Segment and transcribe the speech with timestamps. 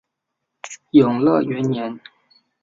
[0.89, 1.99] 永乐元年。